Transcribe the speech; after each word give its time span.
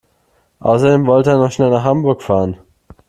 Außerdem 0.61 1.05
wollte 1.05 1.29
er 1.29 1.37
noch 1.37 1.51
schnell 1.51 1.69
nach 1.69 1.83
Hamburg 1.83 2.23
fahren 2.23 2.57